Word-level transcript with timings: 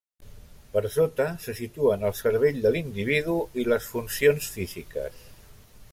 Per 0.75 0.81
sota 0.93 1.27
se 1.43 1.55
situen 1.59 2.07
el 2.09 2.15
cervell 2.21 2.57
de 2.65 2.73
l’individu 2.77 3.37
i 3.65 3.69
les 3.73 3.93
funcions 3.93 4.51
físiques. 4.57 5.25